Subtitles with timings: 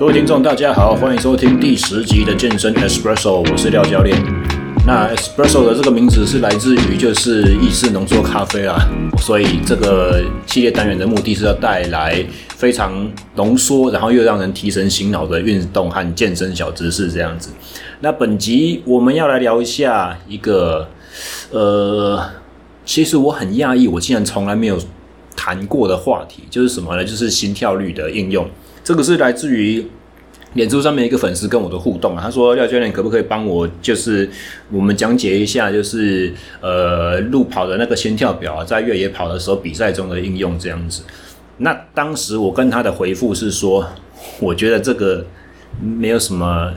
[0.00, 4.16] 各位听众，大家好，欢迎收听第十集的健身 Espresso，我是廖教练。
[4.86, 8.78] 那 Espresso 的这个名字是来自于就是意式浓缩咖啡啦，
[9.18, 12.24] 所以这个系列单元的目的是要带来
[12.56, 17.50] 非常浓缩，然后又让人提神醒脑的运动和健身小知识这样子。
[18.00, 20.88] 那本集我们要来聊一下一个，
[21.50, 22.18] 呃，
[22.86, 24.78] 其实我很讶异，我竟然从来没有
[25.42, 27.02] 谈过的话题，就是什么呢？
[27.02, 28.46] 就是心跳率的应用。
[28.84, 29.82] 这个是来自于
[30.52, 34.28] 脸书上面一个粉丝跟我的互动啊，他说廖教练可不可以帮我，就是
[34.70, 41.04] 我们讲解一下，就是呃路跑的那个心跳表，在越野跑的时候比赛中的应用这样子。
[41.56, 43.86] 那当时我跟他的回复是说，
[44.40, 45.24] 我觉得这个
[45.80, 46.70] 没有什么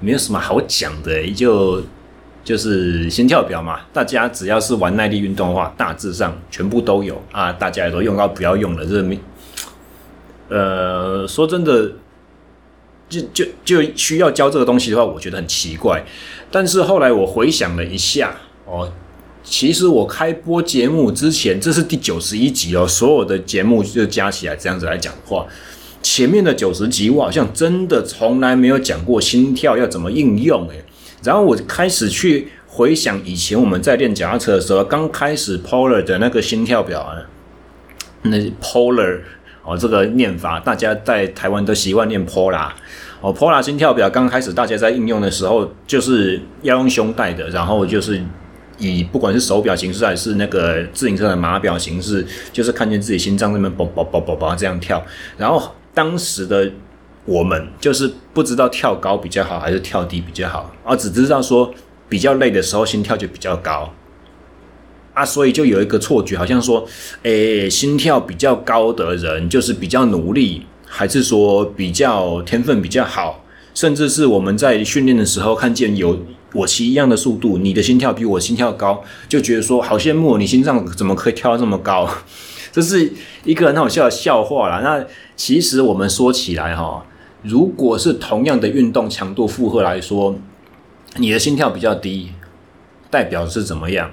[0.00, 1.80] 没有什么好讲的，就
[2.42, 9.18] 就是心跳表嘛，大家只要是玩耐力运动的话，大致上全部都有啊，大家也都用到不要用了，这没。
[10.48, 11.92] 呃，说真的，
[13.08, 16.02] 就就就需要教这个东西的话，我觉得很奇怪。
[16.50, 18.90] 但是后来我回想了一下，哦，
[19.44, 25.46] 其实我开播节目之前，这是第九十一集哦，所有的节目就加起来这样子来讲的话，
[26.02, 30.82] 前面的九十集我好像真的从来没有讲过心跳要怎么应用诶。
[31.22, 37.16] 然后我开始去回想以前我们在练脚踏车的时候，刚开始 Polar 的那个心跳表啊，
[38.22, 39.20] 那 Polar。
[39.62, 42.70] 哦，这个念法，大家在台湾都习惯念 Polar。
[43.20, 48.18] 哦，Polar 心跳表刚开始大家在应用的时候，就是要用胸带的，然后就是
[48.78, 55.04] 以不管是手表形式还是那个自行车的码表形式，就是看见自己心脏那边嘣嘣嘣嘣嘣这样跳。
[55.36, 56.72] 然后当时的
[57.30, 61.72] 我们就是不知道跳高比较好还是跳低比较好，而只知道说
[62.08, 63.88] 比较累的时候心跳就比较高。
[65.14, 66.84] 啊，所以就有一个错觉，好像说，
[67.22, 73.44] 诶，心跳比较高的人就是比较努力，还是说比较天分比较好？
[73.74, 76.18] 甚至是我们在训练的时候看见有
[76.52, 82.08] 我骑一样的速度，你的心跳比我心跳高，就觉得说好羡慕，你心脏怎么可以跳这么高？
[82.72, 83.12] 这是
[83.44, 84.80] 一个很好笑的笑话啦。
[84.82, 85.04] 那
[85.36, 87.04] 其实我们说起来哈，
[87.42, 90.36] 如果是同样的运动强度负荷来说，
[91.16, 92.30] 你的心跳比较低，
[93.10, 94.10] 代表是怎么样？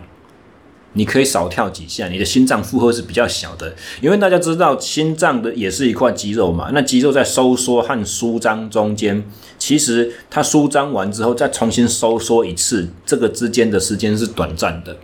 [0.94, 6.72] 你可以少跳几下，你的心脏负荷是比较小的，因为大家知道心脏的也是一块肌肉嘛。
[6.74, 9.24] 那肌肉在收缩和舒张中间，
[9.60, 14.98] 其实它舒张完之后再重新收缩一次，这个之间的时间是短暂的。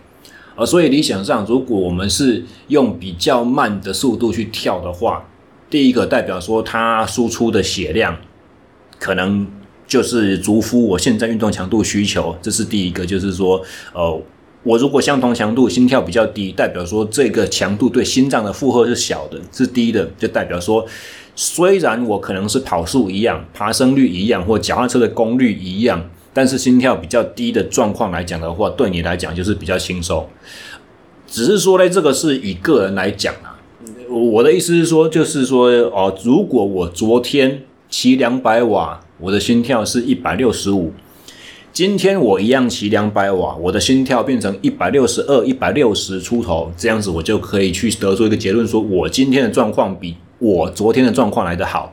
[0.56, 5.28] 而所以理想上，如果我们是用比较慢的速度去跳的话，
[5.74, 8.16] 第一个代表说它输出的血量
[9.00, 9.44] 可能
[9.88, 13.60] 就是足符我现在运动强度需求，这是第一个，就是说，
[13.92, 14.22] 呃。
[14.62, 20.86] 我如果相同强度心跳比较低，代表说这个强度对心脏的负荷是小的，是低的，就代表说，
[21.34, 30.26] 虽然我可能是跑速一样，爬升率一样，或脚踏车的功率一样，但是心跳比较低的状况来讲的话，对你来讲就是比较轻松。
[31.26, 33.53] 只是说呢，这个是以个人来讲啊，
[34.14, 40.92] 我的意思是说，就是说哦，如果我昨天骑两百瓦，我的心跳是一百六十五。
[41.72, 51.92] 今天我一样骑两百瓦，我的心跳变成一百六十二、一百六十出头，这样子我就可以去得出一个结论，说我今天的状况比我昨天的状况来得好，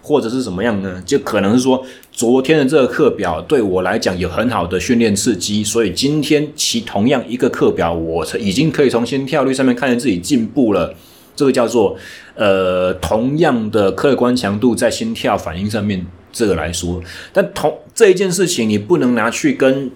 [0.00, 1.02] 或者是什么样呢？
[1.04, 10.94] 就可能是说昨天的这个课表对我来讲有很好的训练刺激，所以今天骑同样一个课表，我已经可以从心跳率上面看见自己进步了。
[11.36, 11.96] 这个叫做
[12.34, 16.04] 呃同样的客观强度在心跳反应上面。
[16.32, 17.02] 这个来说，
[17.32, 19.90] 但同这一件事情，你不能拿去跟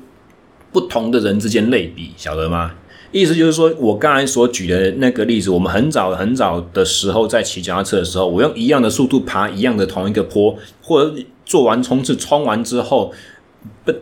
[0.73, 2.73] 不同的人之间类比，晓得吗？
[3.13, 11.15] 意思就是说，我刚才所举的那个例子，我们很早很早的时候在骑脚踏车的时候，我用一样的速度爬一样的同一个坡，或者
[11.45, 13.13] 做完冲刺冲完之后，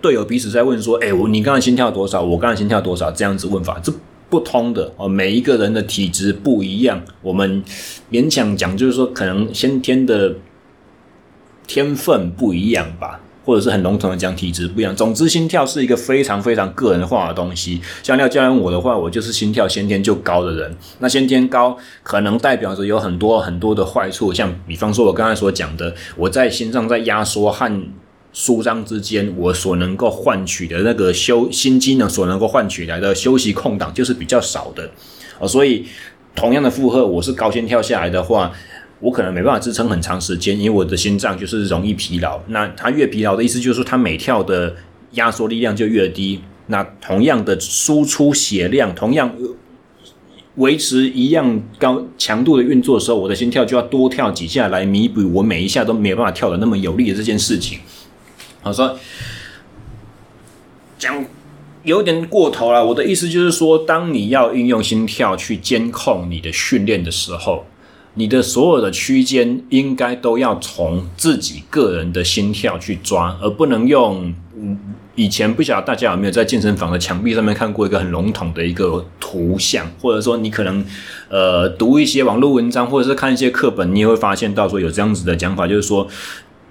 [0.01, 2.23] 队友彼此在问说：“哎，我你刚才心跳多少？
[2.23, 3.93] 我刚才心跳多少？”这样子问法，这
[4.29, 5.09] 不通的哦。
[5.09, 7.63] 每一个人的体质不一样，我们
[8.11, 10.35] 勉强讲就是说，可能先天的。
[11.71, 14.97] 天分不一样吧，或者是很笼统的讲体质不一样。
[14.97, 17.79] 总之，心跳是一个非常非常个人化的东西。
[18.03, 20.75] 像廖教练我的话，我就是心跳先天就高的人。
[21.01, 27.83] 那先天高可能代表着有很多很多的坏处，像比方说我刚才所讲的，我在心脏在压缩和
[28.33, 34.91] 舒张之间，我所能够换取的那个休心机呢，所能够换取来的休息空档就是比较少的。
[35.39, 35.85] 哦，所以
[36.35, 38.53] 同样的负荷，我是高心跳下来的话。
[39.01, 42.41] 我可能没办法支撑很长时间，因为我的心脏就是容易疲劳。
[42.49, 44.75] 那它越疲劳的意思就是说，它每跳的
[45.13, 46.41] 压缩力量就越低。
[46.67, 49.33] 那同样的输出血量，同样
[50.57, 57.79] 维持一样高强度的运作的时候，我的心跳就要多跳几下来弥补我每一下都没有办法跳的那么有力的这件事情。
[58.63, 58.99] 好，说
[60.99, 61.25] 讲
[61.85, 62.85] 有点过头了。
[62.85, 67.65] 我的意思就是说，当你要运用心跳去监控你的训练的时候，
[68.15, 74.35] 你的所有的区间应该都要从自己个人的心跳去抓，而不能用。
[75.15, 80.85] 以前不晓得大家有没有在健身房的墙壁上面看过一个很笼统的一个图像，或者说你可能
[81.29, 86.07] 呃读一些网络文章，或者是看一些课本，你也会发现到说有这样子的讲法，就是说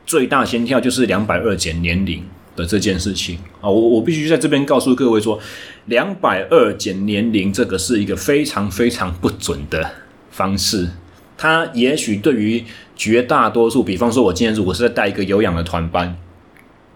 [0.07, 2.23] 最大心跳就是两百二减年龄
[2.55, 3.69] 的这件事情啊。
[3.69, 5.39] 我我必须在这边告诉各位说，
[5.85, 9.91] 两百二减年龄这个是一个非常非常不准的
[10.31, 10.89] 方式。
[11.37, 12.63] 它也许对于
[12.95, 16.17] 绝大多数，比方说我今天如果是在带一个有氧的团班。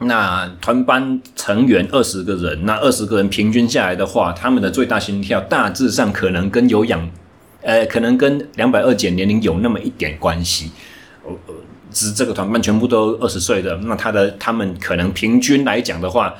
[0.04, 7.08] 那团班成员二十个人，那二十个人平均下来的话，他们的最大心跳大致上可能跟有氧，
[7.62, 10.72] 呃，可能跟两百二减年龄有那么一点关系。
[11.24, 11.32] 呃
[11.92, 16.34] 呃，是这个团班全部都二十岁的，那他的他们可能平均来讲的话，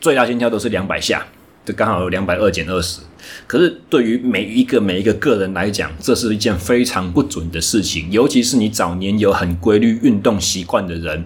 [0.00, 1.26] 最大心跳都是两百下，
[1.64, 3.00] 就刚好有两百二减二十。
[3.46, 11.24] 可是对于每一个每一个个人来讲，这是一件非常不准的事情，尤其是你早年有很规律运动习惯的人。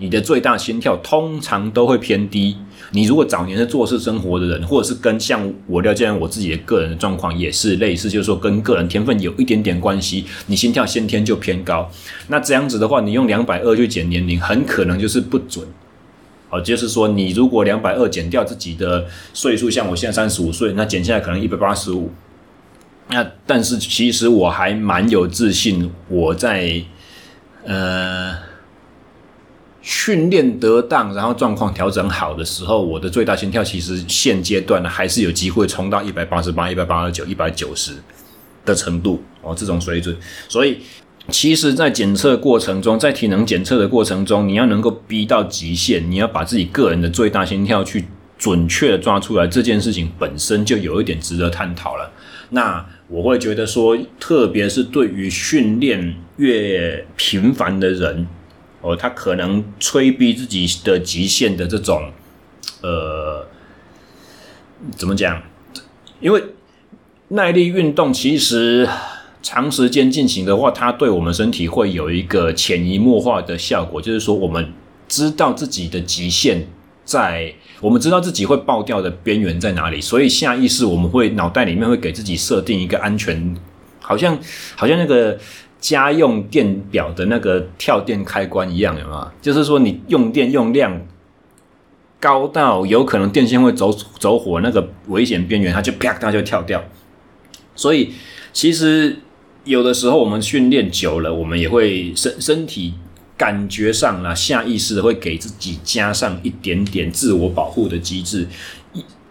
[0.00, 2.56] 你的最大心跳通常都会偏低。
[2.92, 11.88] 你如果早年是坐式生活的人，或者是跟像我了解我自己的个人的状况也是类似，就是说跟个人天分有一点点关系，你心跳先天就偏高。
[12.28, 15.64] 那这样子的话，你用两百二去减年龄，很可能就是不准。
[16.48, 22.10] 哦，就是说你如果两百二减掉自己的岁数，像我现在三十五岁，那减下来可能一百八十五。
[23.10, 26.82] 那但是其实我还蛮有自信，我在
[27.66, 28.49] 呃。
[29.82, 37.92] 训练得当，然后状况调整好的时候，我的最大心跳其实现阶段呢还是有机会冲到一百八十八、一百八十九、一百九十
[38.64, 40.14] 的程度哦，这种水准。
[40.48, 40.78] 所以，
[41.28, 48.04] 其实，在检测过程中，在体能检测的过程中，你要能够逼到极限，你要把自己个人的最大心跳去
[48.36, 52.12] 准确的抓出来，这件事情本身就有一点值得探讨了。
[52.50, 58.26] 那我会觉得说，特别是对于训练越频繁的人。
[58.82, 62.10] 哦，他可能催逼自己的极限的这种，
[62.80, 63.46] 呃，
[64.96, 65.42] 怎么讲？
[66.18, 66.42] 因为
[67.28, 68.88] 耐力运动其实
[69.42, 74.72] 长时间进行的话，它对我们身体会有一个潜移默化的效果，就是说我们
[75.06, 76.66] 知道自己的极限
[77.04, 83.54] 在，我们知道自己会爆掉的边缘在哪里，所以下意识我们会脑袋里面会给自己设定一个安全，
[84.00, 84.38] 好像
[84.74, 85.38] 好像那个。
[85.80, 89.30] 家用电表的那个跳电开关一样，有没有？
[89.40, 91.00] 就是说，你用电用量
[92.20, 96.84] 高到有可能电线会走走火，那个危险边缘，它就啪，它就跳掉。
[97.74, 98.12] 所以，
[98.52, 99.20] 其实
[99.64, 102.92] 有的时候我们训练久了，我们也会身身体
[103.38, 108.46] 感觉上啊，下意识的会给自己加上一点点自我保护的机制。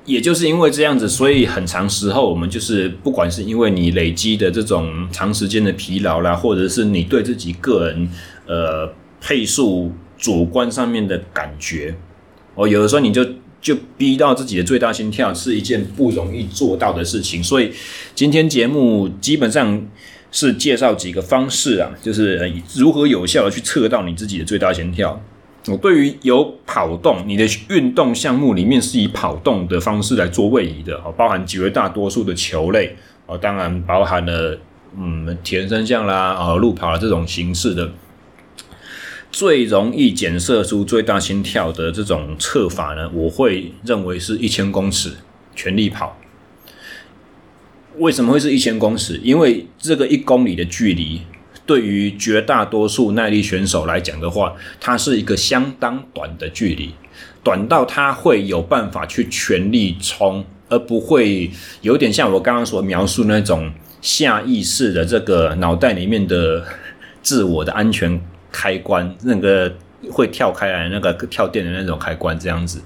[0.09, 8.09] 也就是因为这样子，所以很长时候我们就是，不管是因为你累积的这种长时间的疲劳啦，或者是你对自己个人
[8.47, 8.91] 呃
[9.21, 11.93] 配速主观上面的感觉，
[12.55, 13.23] 哦，有的时候你就
[13.61, 17.43] 就逼到自己的最大心跳是一件不容易做到的事情。
[17.43, 17.71] 所以
[18.15, 19.87] 今天节目基本上
[20.31, 25.21] 是介绍几个方式啊，就是如何有效的去测到你自己的最大心跳。
[25.69, 32.95] 我对于有跑动，你的运动项目里面是以跑动的方式来做位移的，哦包含绝大多数的球类，
[33.25, 34.57] 哦，当然包含了
[34.97, 37.91] 嗯铁人三项啦，啊路跑啦这种形式的，
[39.31, 45.11] 最容易检测出最大心跳的这种测法呢，我会认为是一千公尺
[45.55, 46.17] 全力跑。
[47.97, 49.19] 为什么会是一千公尺？
[49.23, 51.21] 因为这个一公里的距离。
[51.69, 56.91] 对于绝大多数耐力选手来讲的话，它是一个相当短的距离，
[57.43, 63.71] 短到他会有办法去全力冲，而不会有点像我刚刚所描述那种
[64.01, 66.65] 下意识的这个脑袋里面的
[67.21, 68.19] 自我的安全
[68.51, 69.71] 开关，那个
[70.09, 72.81] 会跳开来那个跳电的那种开关这样子。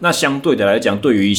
[0.00, 1.34] 那相对的来讲，对于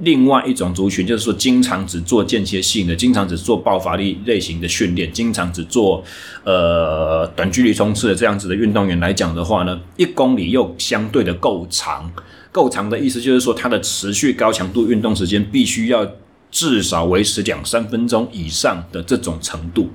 [0.00, 6.02] 另外一种族群，就是说，经常只做间歇性的，经常只做爆发力类型的训练，经常只做
[6.44, 12.10] 呃短距离冲刺的这样子的运动员来讲的话呢，一公里又相对的够长，
[12.50, 16.06] 够长的意思就是说，它的持续高强度运动时间必须要
[16.50, 19.90] 至少维持两三分钟以上的这种程度。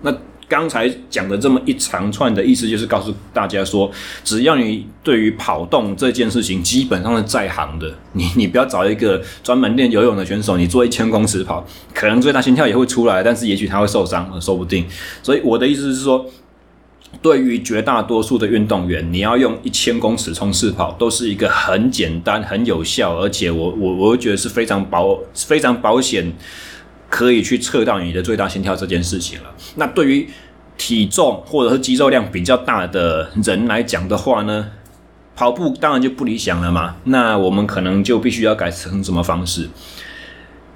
[0.00, 0.16] 那
[0.48, 3.90] 刚才讲的这么一长串的意思，就是告诉大家说，
[4.22, 14.84] 只要你对于跑动这件事情基本上是在行的，你你不要找一个专门练游泳的选手，你做一千公尺跑，可能最大心跳也会出来，但是也许他会受伤，说不定。
[15.22, 16.26] 所以我的意思是说，
[17.22, 26.32] 对于绝大多数的运动员，你要用一千公尺冲刺跑，都是一个很简单、很有效，而且我我我觉得是非常保、非常保险。
[27.14, 29.54] 可以去测到你的最大心跳这件事情了。
[29.76, 30.28] 那对于
[30.76, 34.68] 体重或者是肌肉量比较大的人来讲的话呢，
[35.36, 36.96] 跑步当然就不理想了嘛。
[37.04, 39.68] 那我们可能就必须要改成什么方式？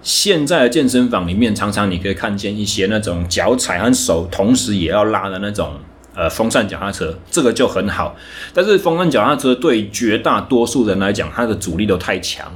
[0.00, 5.72] 现在的健身房里面，常常你可以看见一些那种脚踩和手同时也要拉的那种
[6.14, 8.14] 呃风扇脚踏车，这个就很好。
[8.54, 12.46] 但是风扇脚踏车对绝大多数人来讲，它的阻力都太强。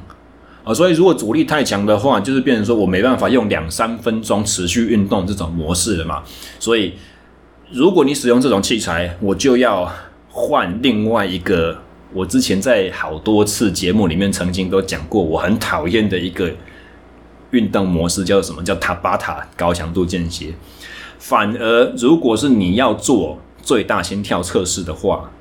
[0.63, 6.23] 啊，所以如果阻力太强的话，就是变成说我没办法用两三分钟持续运动这种模式了嘛。
[6.59, 6.93] 所以，
[7.71, 9.91] 如果你使用这种器材，我就要
[10.29, 11.77] 换另外一个。
[12.15, 16.51] 我之前在好多次节目里面曾经都讲过，我很讨厌的一个
[17.49, 18.63] 运动模式叫什么？
[18.63, 20.53] 叫塔巴塔高强度间歇。
[21.17, 25.31] 反而，如果是你要做最大心跳测试的话，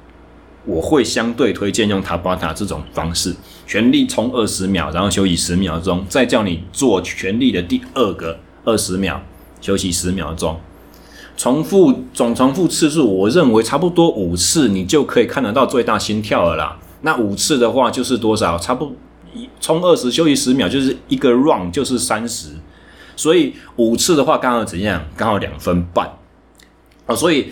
[0.64, 3.37] 我会相对推荐用塔巴塔这种方式，
[3.73, 9.19] 全力冲二十秒，然后休息十秒钟，再叫你做全力的第二个二十秒，
[9.62, 10.61] 休息十秒钟，
[11.38, 16.79] 重复总重复次数，我认为差不多五次，你就可以看得到最大心跳了啦。
[17.00, 18.59] 那五次的话就是多少？
[18.59, 18.95] 差不多
[19.59, 22.49] 冲二十休息十秒，就是一个 run 就是三十，
[23.17, 25.02] 所以五次的话刚好怎样？
[25.17, 26.12] 刚好两分半
[27.07, 27.47] 哦，所以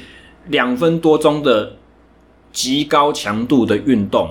[0.49, 1.77] 两分多钟的。
[2.53, 4.29] 极高强度的运动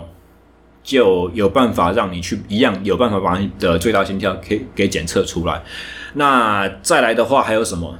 [0.83, 5.61] 就有办法让你去一样有办法把你的最大心跳给给检测出来。
[6.13, 7.95] 那再来的话还有什么？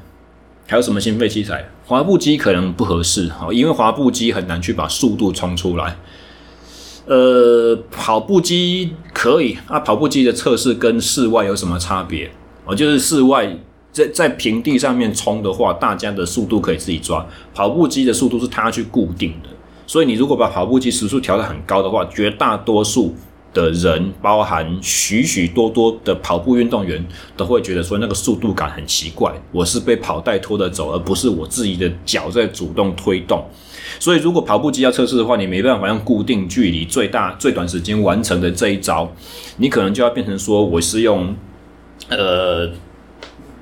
[0.68, 1.68] 还有什么心肺器材？
[1.86, 5.98] 滑步机可能不合适哈，因为滑步机很难去把速度冲出来。
[7.08, 12.30] 呃，跑步机可以啊，跑步机的测试跟室外有什么差别？
[12.66, 13.58] 哦，就是室外
[13.92, 19.50] 在在平地上面冲的话，大家的速度可以自己抓，跑步机的速度是它去固定的。
[19.90, 23.16] 所以你如果把跑步机时速调得很高的话，绝大多数
[23.56, 27.04] 的人，包含许许多多的跑步运动员，
[27.36, 29.34] 都会觉得说那个速度感很奇怪。
[29.52, 33.44] 我是被跑带拖着走，而不是我自己的脚在主动推动。
[34.00, 39.12] 所以如果跑步机要测试的话，你没办法用固定距离、最大最短时间完成的这一招，
[39.58, 41.36] 你可能就要变成说我是用，
[42.10, 42.70] 呃。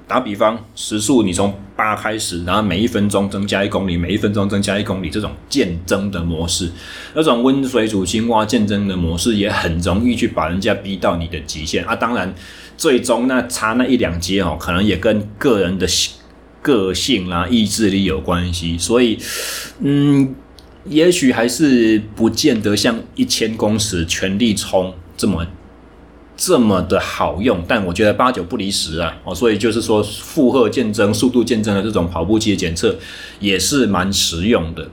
[0.08, 6.72] 打比方，时速你从八开始，然后每一分钟增加一公里，每一分钟增加一公里，这种渐增的模式，
[7.14, 11.94] 那种温水煮青蛙渐增的模式，也很容易去把人家逼到你的极限啊。
[11.94, 12.34] 当然，
[12.78, 15.86] 最终那差那一两阶哦，可能也跟个人的
[16.62, 18.78] 个性啦、意志力有关系。
[18.78, 19.20] 所以，
[19.82, 20.34] 嗯，
[20.86, 25.46] 也许还是不见得像一千公尺全力冲这么。
[26.38, 32.96] 这么的好用，但我觉得八九不离十啊，哦，所以就是说负荷渐增、速度渐增的这种跑步机的检测
[33.40, 34.88] 也是蛮实用的。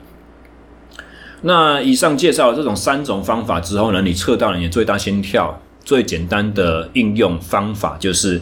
[1.43, 8.41] 那以上介绍了这种三种方法之后呢，你测到了你的最大心跳，最简单的应用方法就是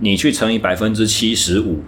[0.00, 1.82] 你去乘以百分之七十五，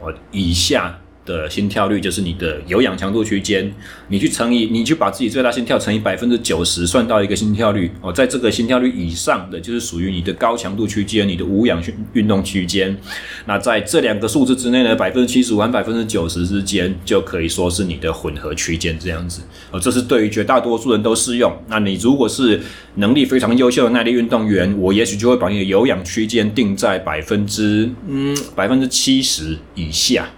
[0.00, 0.98] 哦，以下。
[1.28, 3.70] 的心跳率就是你的有氧强度区间，
[4.08, 12.96] 你去乘以，你去把自己最大心跳乘以百分之九十，算到一个心跳率哦，在这个心跳率以上的，就是属于你的高强度区间，你的无氧运运动区间。
[13.44, 19.78] 那在这两个数字之内呢，百分之七十五百分之九十之间，就可以说是你的混合区间这样子哦。
[19.78, 21.52] 这是对于绝大多数人都适用。
[21.68, 22.58] 那你如果是
[22.94, 30.30] 能力非常优秀的耐力运动员，我也许就会把你的有氧区间定在百分之嗯百分之七十以下。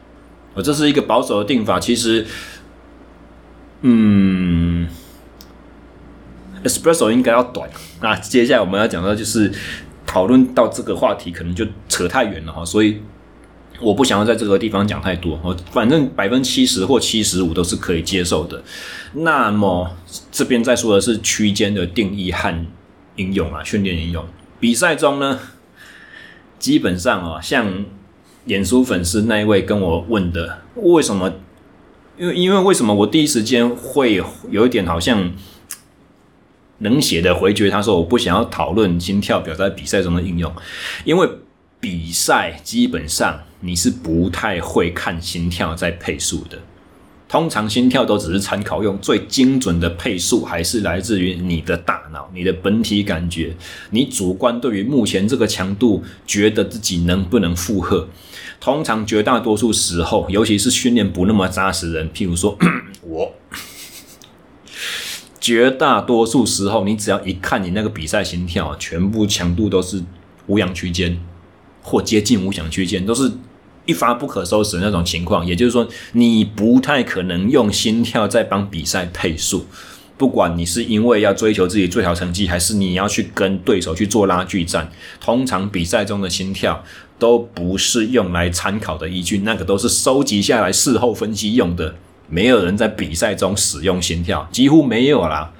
[0.55, 1.79] 呃，这是一个保守的定法。
[1.79, 2.27] 其实，
[3.83, 4.89] 嗯
[6.65, 7.71] ，Espresso 应该要短。
[8.03, 9.53] 那接下来我们要讲到，就是
[10.05, 12.65] 讨论到这个话题，可能就扯太远了哈。
[12.65, 13.01] 所以，
[13.81, 15.39] 我不想要在这个地方讲太多。
[15.45, 18.61] 哦，反正百分之七十或七十五都是可以接受的。
[19.13, 19.97] 那么，
[20.33, 22.67] 这边再说的是区间的定义和
[23.15, 24.27] 应用啊，训练应用。
[24.59, 25.39] 比赛中呢，
[26.59, 27.85] 基本上啊，像。
[28.45, 31.33] 脸书粉丝那一位跟我问的，为什么？
[32.19, 35.33] 因为因为为什么我第一时间会有一点好像
[36.79, 37.71] 冷血的回绝？
[37.71, 40.53] 他说我不想要讨论心跳表在比赛中的应用，
[41.05, 41.29] 因为
[41.79, 46.59] 比赛基本上你是不太会看心跳在配速的。
[47.31, 53.55] 通常心跳都只是参考用，最精准的配速还是来自于你的大脑、你的本体感觉，
[53.91, 58.09] 你主观对于目前这个强度觉得自己能不能负荷。
[58.59, 62.59] 通常绝大多数时候，尤其是训练不那么扎实人，譬如说
[63.03, 63.33] 我，
[65.41, 70.03] 绝大多数时候，你只要一看你那个比赛心跳，全部强度都是
[70.49, 71.17] 无氧区间
[71.81, 73.31] 或接近无氧区间，都是。
[73.87, 79.67] 一发不可收拾的那种情况，也就是说，你不太可能用心跳在帮比赛配速。
[80.17, 86.85] 不管你是因为要追求自己最好成绩，还是你要去跟对手去做拉锯战，通常比赛中的心跳
[87.19, 91.95] 都不是用来参考的依据，那个都是收集下来事后分析用的。
[92.29, 95.53] 没有人在比赛中使用心跳，几乎没有啦。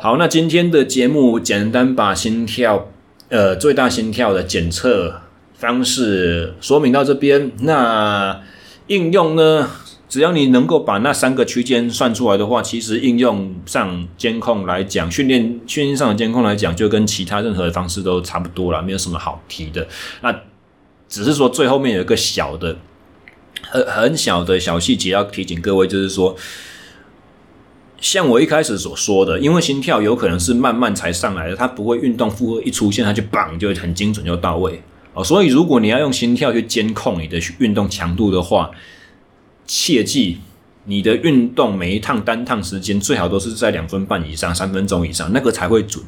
[0.00, 2.88] 好，那今天的节目简单把心跳，
[3.28, 5.22] 呃，最大心跳的检测。
[5.62, 8.42] 方式说明到这边，那
[8.88, 9.70] 应用呢？
[10.08, 19.86] 只要你能够把那三个区间算出来的话，其实应用上监控来讲，训练训练上的监控来讲，就跟其他任何的方式都差不多了，没有什么好提的。
[20.20, 20.34] 那
[21.08, 22.76] 只是说最后面有一个小的、
[23.62, 26.34] 很很小的小细节要提醒各位，就是说，
[28.00, 34.82] 像我一开始所说的，因为心跳有可能是慢慢才上来的，它不会运动负荷一出现，它就砰就很精准就到位。
[35.14, 38.70] 哦，所以如果你要用心跳去监控你的运动强度的话，
[39.66, 40.38] 切记
[40.84, 46.02] 你的运动每一趟单趟时间最好都是在两分半以上、三分钟以上，那个才会准。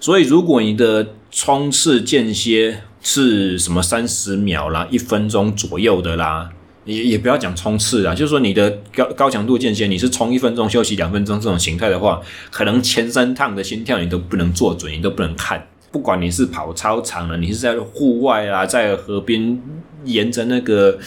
[0.00, 6.50] 所以如果你的冲刺间歇是什么三十秒啦、一分钟左右的啦，
[6.84, 15.66] 也也不要讲冲刺啦，就是说你的高高强度间歇你是冲一分钟休息两分钟这种形态的话，可能前三趟的心跳你都不能做准，你都不能看。
[15.94, 19.62] 不管你是跑操场了，你是在户外啊，在河边
[20.04, 20.98] 沿着那个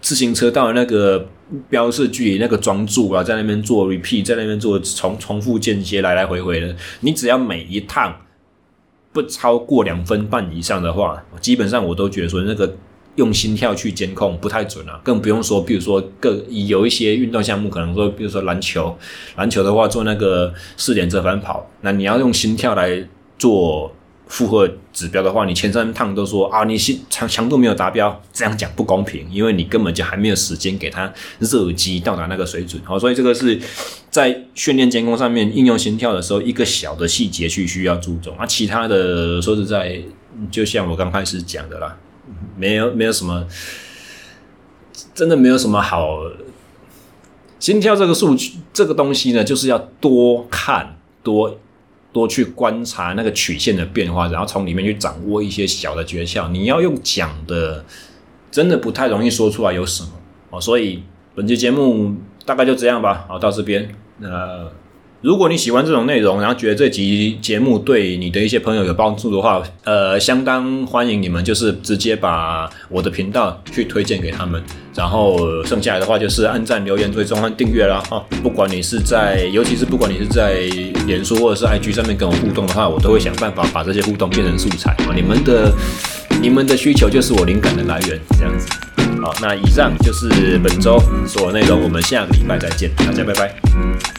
[0.00, 1.26] 自行车道的那个
[1.68, 8.14] 标示距离那个桩柱啊，在那边做 repeat，在那边做重重复间歇来来回回的，你只要每一趟
[9.12, 12.72] 不超过两分半以上的话，基本上我都觉得说那个
[13.16, 18.96] 用心跳去监控不太准啊，更不用说，比如说各有一些运动项目，可能说，比如说篮球，
[19.34, 23.08] 篮球的话做那个四点折返跑，那你要用心跳来。
[23.38, 23.94] 做
[24.28, 32.82] 负荷指标的话，你前三趟都说啊，你心强强度没有达标，这样讲不公平，因为你根本就还没有时间给他热机到达那个水准。
[32.84, 33.60] 好，所以这个是
[34.10, 38.36] 在训练监控上面应用心跳的时候，一个小的细节去需要注重。
[38.36, 40.02] 啊，其他的说实在，
[40.50, 41.96] 就像我刚开始讲的啦，
[42.56, 43.46] 没有没有什么，
[45.14, 46.18] 真的没有什么好。
[47.60, 51.56] 心跳这个数据这个东西呢，就是要多看多。
[52.16, 56.48] 多去观察那个曲线的变化，然后从里面去掌握一些小的诀窍。
[56.50, 57.84] 你要用讲的，
[58.50, 60.08] 真的不太容易说出来有什么
[60.48, 60.58] 哦。
[60.58, 61.02] 所以
[61.34, 63.26] 本期节目大概就这样吧。
[63.28, 64.72] 好，到这边，呃。
[65.22, 74.62] 如果你喜欢这种内容，然后觉得这集节目对你的一些朋友有帮助的话，呃，相当欢迎你们就是直接把我的频道去推荐给他们，
[74.94, 78.00] 然后剩下来的话就是按赞、留言、追踪和订阅啦。
[78.08, 78.22] 哈。
[78.42, 80.60] 不管你是在，尤其是不管你是在
[81.06, 85.14] 脸书或者是 IG 上面跟我互动的话，我都会想办法把这些互动变成素材啊。
[85.14, 85.72] 你们的
[86.42, 88.68] 你们的需求就是我灵感的来源，这样子。
[89.22, 94.15] 好，那以上就是本周所有内容，我们下个礼拜再见，大家拜拜。